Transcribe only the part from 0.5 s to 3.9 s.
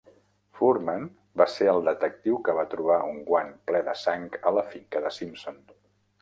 Fuhrman va ser el detectiu que va trobar un guant ple